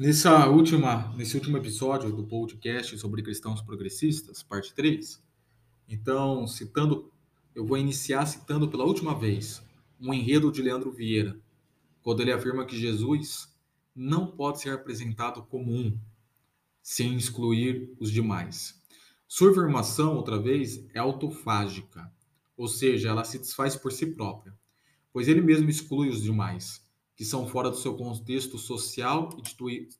[0.00, 5.20] Nessa última, nesse último episódio do podcast sobre cristãos progressistas, parte 3,
[5.88, 7.10] então, citando,
[7.52, 9.60] eu vou iniciar citando pela última vez
[10.00, 11.36] um enredo de Leandro Vieira,
[12.00, 13.52] quando ele afirma que Jesus
[13.92, 15.98] não pode ser apresentado como um,
[16.80, 18.80] sem excluir os demais.
[19.26, 22.08] Sua afirmação, outra vez, é autofágica,
[22.56, 24.56] ou seja, ela se desfaz por si própria,
[25.12, 26.86] pois ele mesmo exclui os demais
[27.18, 29.28] que são fora do seu contexto social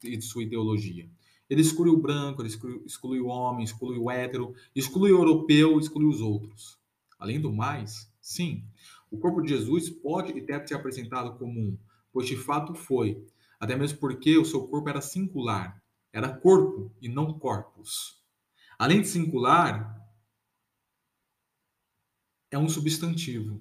[0.04, 1.10] e de sua ideologia.
[1.50, 5.80] Ele exclui o branco, ele exclui, exclui o homem, exclui o hétero, exclui o europeu,
[5.80, 6.78] exclui os outros.
[7.18, 8.64] Além do mais, sim,
[9.10, 11.76] o corpo de Jesus pode e deve ser apresentado como um,
[12.12, 13.26] pois de fato foi,
[13.58, 15.82] até mesmo porque o seu corpo era singular,
[16.12, 18.22] era corpo e não corpos.
[18.78, 20.08] Além de singular,
[22.48, 23.60] é um substantivo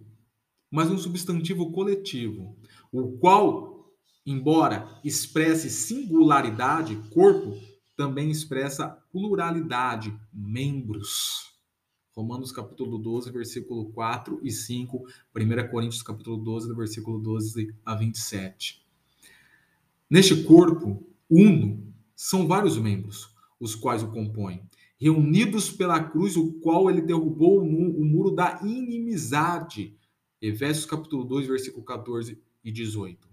[0.70, 2.56] mas um substantivo coletivo,
[3.00, 3.92] o qual,
[4.26, 7.56] embora expresse singularidade, corpo,
[7.96, 11.54] também expressa pluralidade, membros.
[12.16, 14.98] Romanos capítulo 12, versículo 4 e 5,
[15.36, 18.84] 1 Coríntios capítulo 12, do versículo 12 a 27.
[20.10, 23.30] Neste corpo uno são vários membros,
[23.60, 24.64] os quais o compõem,
[25.00, 29.96] reunidos pela cruz, o qual ele derrubou o muro da inimizade,
[30.42, 33.26] Efésios capítulo 2, versículo 14 e 18.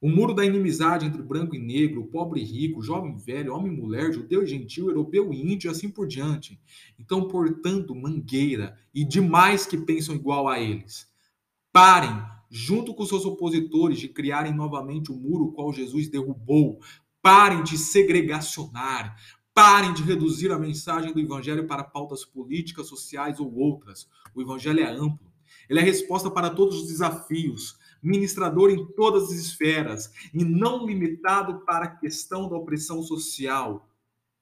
[0.00, 3.72] O muro da inimizade entre branco e negro, pobre e rico, jovem e velho, homem
[3.72, 6.60] e mulher, judeu e gentil, europeu e índio, assim por diante.
[6.96, 11.08] Então, portanto, mangueira e demais que pensam igual a eles.
[11.72, 16.78] Parem, junto com seus opositores, de criarem novamente o muro qual Jesus derrubou.
[17.20, 19.16] Parem de segregacionar.
[19.52, 24.08] Parem de reduzir a mensagem do evangelho para pautas políticas, sociais ou outras.
[24.32, 25.28] O evangelho é amplo
[25.68, 30.86] ele é a resposta para todos os desafios, ministrador em todas as esferas e não
[30.86, 33.88] limitado para a questão da opressão social,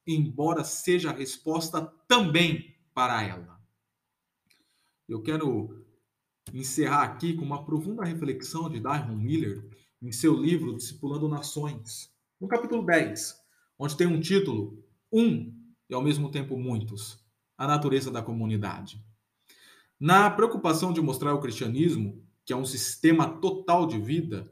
[0.05, 3.59] embora seja a resposta também para ela.
[5.07, 5.85] Eu quero
[6.53, 9.65] encerrar aqui com uma profunda reflexão de Darwin Miller
[10.01, 13.35] em seu livro Discipulando Nações, no capítulo 10,
[13.79, 15.53] onde tem um título Um
[15.89, 17.23] e ao mesmo tempo muitos,
[17.57, 19.03] a natureza da comunidade.
[19.99, 24.49] Na preocupação de mostrar o cristianismo, que é um sistema total de vida,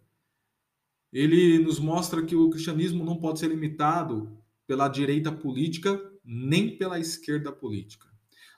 [1.13, 6.99] ele nos mostra que o cristianismo não pode ser limitado pela direita política nem pela
[6.99, 8.09] esquerda política.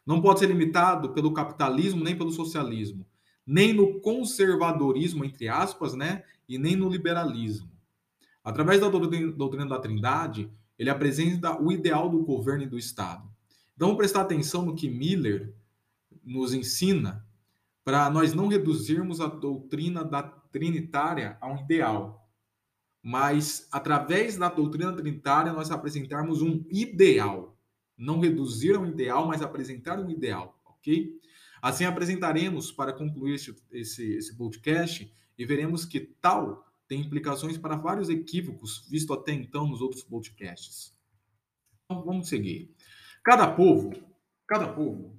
[0.03, 3.05] Não pode ser limitado pelo capitalismo nem pelo socialismo,
[3.45, 7.69] nem no conservadorismo entre aspas, né, e nem no liberalismo.
[8.43, 10.49] Através da doutrina da Trindade,
[10.79, 13.29] ele apresenta o ideal do governo e do Estado.
[13.75, 15.53] Então, prestar atenção no que Miller
[16.23, 17.26] nos ensina
[17.87, 22.29] para nós não reduzirmos a doutrina da trinitária a um ideal,
[23.01, 27.57] mas através da doutrina trinitária nós apresentarmos um ideal,
[27.97, 31.17] não reduzir a um ideal, mas apresentar um ideal, ok?
[31.61, 37.77] Assim apresentaremos para concluir esse, esse, esse podcast e veremos que tal tem implicações para
[37.77, 40.93] vários equívocos visto até então nos outros podcasts.
[41.85, 42.69] Então vamos seguir.
[43.23, 43.93] Cada povo,
[44.45, 45.16] cada povo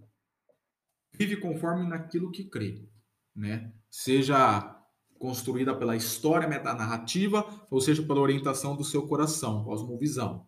[1.18, 2.88] vive conforme naquilo que crê,
[3.34, 3.72] né?
[3.90, 4.76] Seja
[5.18, 10.46] construída pela história metanarrativa, ou seja, pela orientação do seu coração, cosmovisão.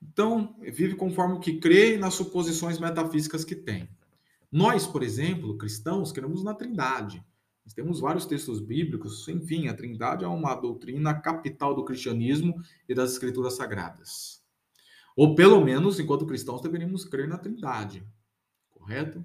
[0.00, 3.88] Então, vive conforme o que crê e nas suposições metafísicas que tem.
[4.50, 7.24] Nós, por exemplo, cristãos, cremos na Trindade.
[7.64, 12.94] Nós temos vários textos bíblicos, enfim, a Trindade é uma doutrina capital do cristianismo e
[12.94, 14.40] das escrituras sagradas.
[15.16, 18.06] Ou pelo menos, enquanto cristãos, deveríamos crer na Trindade
[18.80, 19.24] correto?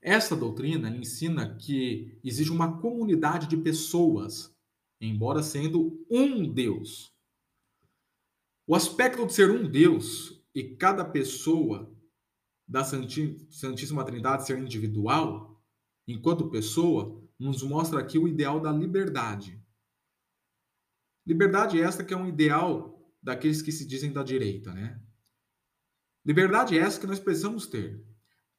[0.00, 4.56] Essa doutrina ensina que existe uma comunidade de pessoas,
[5.00, 7.14] embora sendo um Deus.
[8.66, 11.94] O aspecto de ser um Deus e cada pessoa
[12.66, 15.62] da Santíssima Trindade ser individual,
[16.06, 19.60] enquanto pessoa, nos mostra aqui o ideal da liberdade.
[21.26, 25.00] Liberdade esta que é um ideal daqueles que se dizem da direita, né?
[26.24, 28.04] Liberdade essa que nós precisamos ter.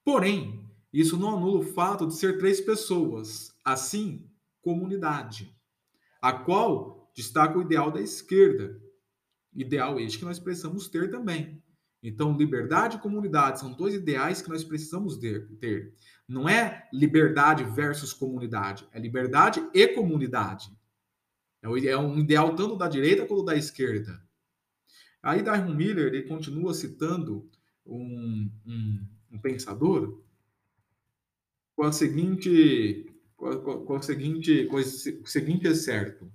[0.03, 4.29] Porém, isso não anula o fato de ser três pessoas, assim,
[4.61, 5.55] comunidade,
[6.21, 8.79] a qual destaca o ideal da esquerda,
[9.55, 11.61] ideal este que nós precisamos ter também.
[12.01, 15.95] Então, liberdade e comunidade são dois ideais que nós precisamos ter.
[16.27, 20.69] Não é liberdade versus comunidade, é liberdade e comunidade.
[21.61, 24.21] É um ideal tanto da direita quanto da esquerda.
[25.21, 27.49] Aí, Darwin Miller ele continua citando
[27.85, 30.21] um, um, um pensador
[31.75, 36.31] com a seguinte com a, com a seguinte com o seguinte é certo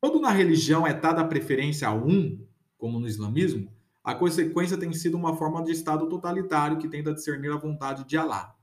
[0.00, 3.72] Quando na religião é dada preferência a um, como no islamismo,
[4.04, 8.16] a consequência tem sido uma forma de Estado totalitário que tenta discernir a vontade de
[8.16, 8.56] Alá.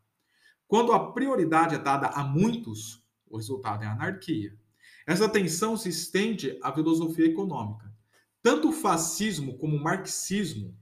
[0.68, 4.58] Quando a prioridade é dada a muitos, o resultado é anarquia.
[5.06, 7.94] Essa tensão se estende à filosofia econômica.
[8.42, 10.76] Tanto o fascismo como o marxismo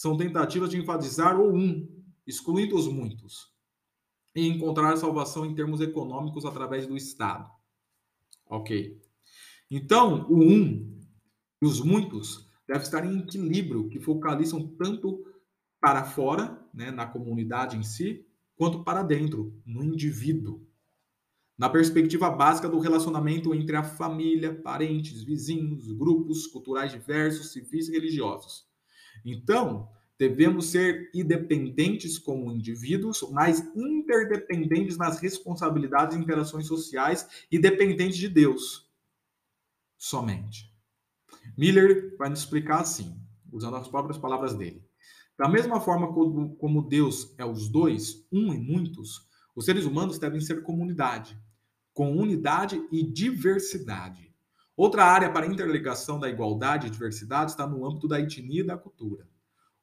[0.00, 1.86] são tentativas de enfatizar o um,
[2.26, 3.52] excluindo os muitos,
[4.34, 7.50] e encontrar salvação em termos econômicos através do Estado.
[8.46, 8.98] Ok.
[9.70, 10.98] Então, o um
[11.60, 15.22] e os muitos devem estar em equilíbrio, que focalizam tanto
[15.78, 18.26] para fora, né, na comunidade em si,
[18.56, 20.66] quanto para dentro, no indivíduo.
[21.58, 27.92] Na perspectiva básica do relacionamento entre a família, parentes, vizinhos, grupos culturais diversos, civis e
[27.92, 28.69] religiosos.
[29.24, 29.88] Então,
[30.18, 38.28] devemos ser independentes como indivíduos, mas interdependentes nas responsabilidades e interações sociais e dependentes de
[38.28, 38.90] Deus
[39.96, 40.70] somente.
[41.56, 43.18] Miller vai nos explicar assim,
[43.50, 44.84] usando as próprias palavras dele.
[45.38, 49.26] Da mesma forma como Deus é os dois, um e muitos,
[49.56, 51.38] os seres humanos devem ser comunidade,
[51.94, 54.29] com unidade e diversidade.
[54.80, 58.78] Outra área para interligação da igualdade e diversidade está no âmbito da etnia e da
[58.78, 59.28] cultura.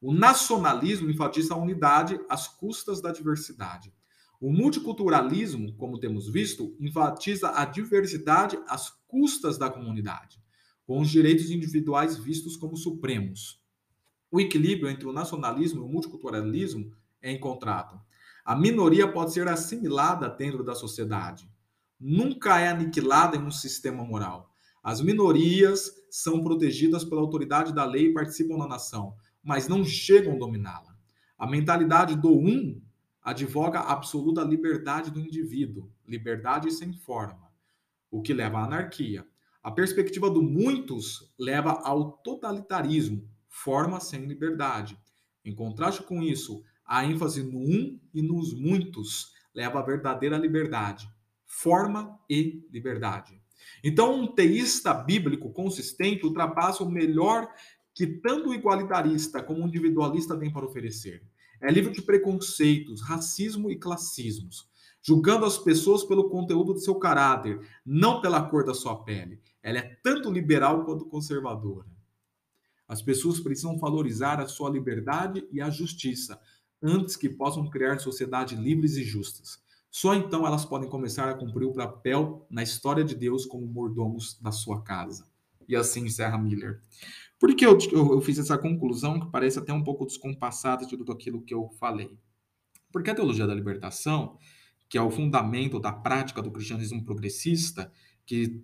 [0.02, 3.94] O nacionalismo enfatiza a unidade às custas da diversidade.
[4.42, 10.42] O multiculturalismo, como temos visto, enfatiza a diversidade às custas da comunidade
[10.88, 13.62] com os direitos individuais vistos como supremos.
[14.32, 16.92] O equilíbrio entre o nacionalismo e o multiculturalismo
[17.22, 18.02] é encontrado.
[18.44, 21.48] A minoria pode ser assimilada dentro da sociedade.
[22.00, 24.47] Nunca é aniquilada em um sistema moral.
[24.88, 30.36] As minorias são protegidas pela autoridade da lei e participam da nação, mas não chegam
[30.36, 30.96] a dominá-la.
[31.38, 32.82] A mentalidade do um
[33.22, 37.52] advoga a absoluta liberdade do indivíduo, liberdade sem forma,
[38.10, 39.28] o que leva à anarquia.
[39.62, 44.98] A perspectiva do muitos leva ao totalitarismo, forma sem liberdade.
[45.44, 51.10] Em contraste com isso, a ênfase no um e nos muitos leva à verdadeira liberdade,
[51.46, 53.46] forma e liberdade.
[53.84, 57.48] Então, um teísta bíblico consistente ultrapassa o melhor
[57.94, 61.24] que tanto o igualitarista como o individualista tem para oferecer.
[61.62, 64.70] É livre de preconceitos, racismo e classismos
[65.08, 69.40] julgando as pessoas pelo conteúdo do seu caráter, não pela cor da sua pele.
[69.64, 71.88] Ela é tanto liberal quanto conservadora.
[72.86, 76.38] As pessoas precisam valorizar a sua liberdade e a justiça
[76.84, 79.60] antes que possam criar sociedades livres e justas.
[79.90, 84.40] Só então elas podem começar a cumprir o papel na história de Deus como mordomos
[84.42, 85.28] da sua casa.
[85.68, 86.82] E assim encerra Miller.
[87.40, 90.98] Por que eu, eu, eu fiz essa conclusão que parece até um pouco descompassada de
[90.98, 92.18] tudo aquilo que eu falei?
[92.92, 94.38] Porque a teologia da libertação
[94.90, 97.92] que é o fundamento da prática do cristianismo progressista,
[98.26, 98.64] que,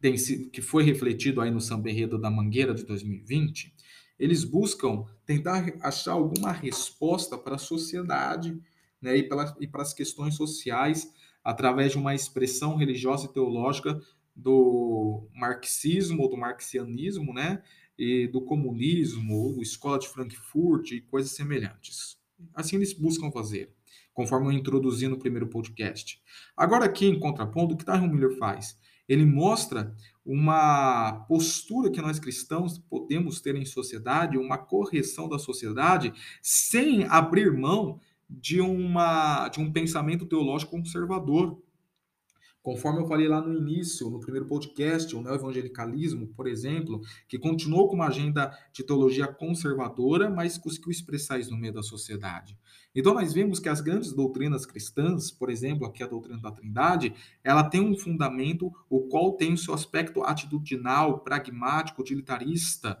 [0.00, 0.14] tem,
[0.50, 3.74] que foi refletido aí no Samba Enredo da Mangueira de 2020,
[4.18, 8.58] eles buscam tentar achar alguma resposta para a sociedade
[9.06, 11.10] né, e, pela, e para as questões sociais
[11.44, 14.00] através de uma expressão religiosa e teológica
[14.34, 17.62] do marxismo ou do marxianismo, né,
[17.96, 22.18] e do comunismo, ou escola de Frankfurt e coisas semelhantes.
[22.52, 23.72] Assim eles buscam fazer
[24.12, 26.18] conforme eu introduzi no primeiro podcast.
[26.56, 28.78] Agora, aqui em contraponto, o que Tyron Miller faz?
[29.06, 29.94] Ele mostra
[30.24, 37.52] uma postura que nós cristãos podemos ter em sociedade, uma correção da sociedade, sem abrir
[37.52, 41.62] mão de, uma, de um pensamento teológico conservador.
[42.62, 47.86] Conforme eu falei lá no início, no primeiro podcast, o neoevangelicalismo, por exemplo, que continuou
[47.86, 52.58] com uma agenda de teologia conservadora, mas conseguiu expressar isso no meio da sociedade.
[52.92, 57.14] Então nós vemos que as grandes doutrinas cristãs, por exemplo, aqui a doutrina da Trindade,
[57.44, 62.98] ela tem um fundamento o qual tem o seu aspecto atitudinal, pragmático, utilitarista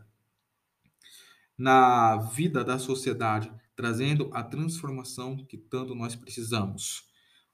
[1.58, 7.04] na vida da sociedade, trazendo a transformação que tanto nós precisamos.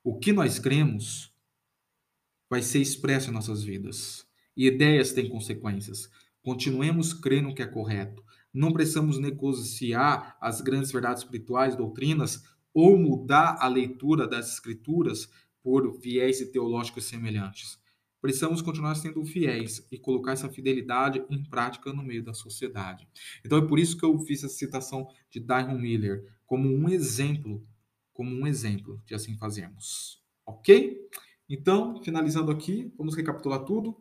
[0.04, 1.32] O que nós cremos
[2.48, 4.26] vai ser expresso em nossas vidas.
[4.56, 6.08] E ideias têm consequências.
[6.42, 8.22] Continuemos crendo que é correto.
[8.52, 15.28] Não precisamos negociar as grandes verdades espirituais, doutrinas, ou mudar a leitura das escrituras
[15.62, 17.78] por viés teológicos semelhantes.
[18.22, 23.08] Precisamos continuar sendo fiéis e colocar essa fidelidade em prática no meio da sociedade.
[23.44, 27.66] Então é por isso que eu fiz essa citação de Dyron Miller como um exemplo,
[28.12, 30.22] como um exemplo de assim fazermos.
[30.46, 31.00] Ok?
[31.48, 33.96] Então, finalizando aqui, vamos recapitular tudo.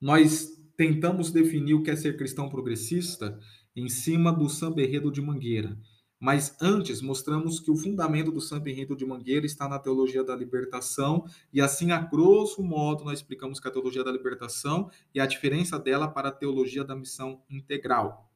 [0.00, 3.38] Nós tentamos definir o que é ser cristão progressista
[3.74, 5.76] em cima do samba de Mangueira.
[6.20, 10.36] Mas antes mostramos que o fundamento do Santo Henrique de Mangueira está na teologia da
[10.36, 15.24] libertação, e assim, a grosso modo, nós explicamos que a teologia da libertação e a
[15.24, 18.30] diferença dela para a teologia da missão integral.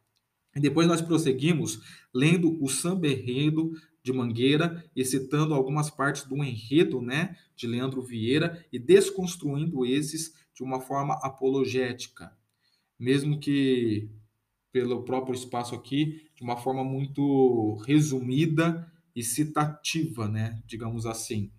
[0.56, 1.80] E depois nós prosseguimos
[2.14, 3.72] lendo o samba enredo
[4.02, 10.34] de Mangueira e citando algumas partes do enredo né, de Leandro Vieira e desconstruindo esses
[10.54, 12.34] de uma forma apologética,
[12.98, 14.08] mesmo que
[14.74, 20.60] pelo próprio espaço aqui, de uma forma muito resumida e citativa, né?
[20.66, 21.52] Digamos assim.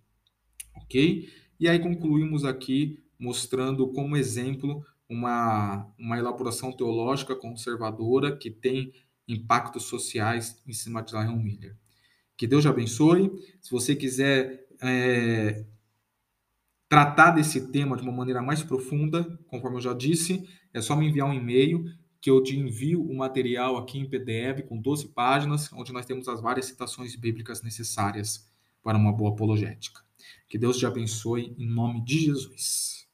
[0.76, 1.30] Ok?
[1.58, 8.92] E aí concluímos aqui mostrando como exemplo uma, uma elaboração teológica conservadora que tem
[9.26, 11.74] impactos sociais em cima de Lion Miller.
[12.36, 13.32] Que Deus te abençoe.
[13.62, 15.66] Se você quiser é,
[16.90, 21.08] tratar desse tema de uma maneira mais profunda, conforme eu já disse, é só me
[21.08, 21.86] enviar um e-mail
[22.26, 26.28] que eu te envio o material aqui em PDF com 12 páginas, onde nós temos
[26.28, 28.52] as várias citações bíblicas necessárias
[28.82, 30.02] para uma boa apologética.
[30.50, 33.05] Que Deus te abençoe em nome de Jesus.